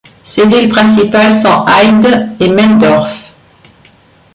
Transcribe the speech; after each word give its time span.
Ses 0.25 0.47
villes 0.47 0.69
principales 0.69 1.35
sont 1.35 1.63
Heide 1.67 2.31
et 2.39 2.49
Meldorf. 2.49 3.15